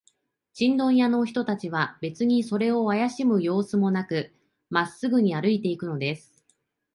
[0.53, 4.33] チンドン屋の人たちは、べつにそれをあやしむようすもなく、
[4.71, 6.43] まっすぐに歩いていくのです。